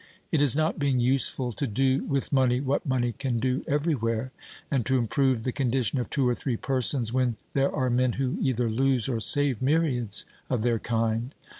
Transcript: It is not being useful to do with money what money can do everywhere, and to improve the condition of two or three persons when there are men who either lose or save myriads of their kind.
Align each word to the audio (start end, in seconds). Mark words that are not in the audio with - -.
It 0.31 0.41
is 0.41 0.55
not 0.55 0.79
being 0.79 0.99
useful 0.99 1.51
to 1.53 1.67
do 1.67 2.03
with 2.05 2.33
money 2.33 2.59
what 2.59 2.87
money 2.87 3.11
can 3.13 3.37
do 3.37 3.63
everywhere, 3.67 4.31
and 4.71 4.83
to 4.87 4.97
improve 4.97 5.43
the 5.43 5.51
condition 5.51 5.99
of 5.99 6.09
two 6.09 6.27
or 6.27 6.33
three 6.33 6.57
persons 6.57 7.13
when 7.13 7.35
there 7.53 7.71
are 7.71 7.91
men 7.91 8.13
who 8.13 8.39
either 8.41 8.67
lose 8.67 9.07
or 9.07 9.19
save 9.19 9.61
myriads 9.61 10.25
of 10.49 10.63
their 10.63 10.79
kind. 10.79 11.35